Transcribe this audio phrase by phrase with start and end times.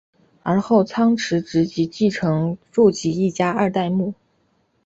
[0.41, 4.15] 而后仓持直吉继承住吉一家二代目。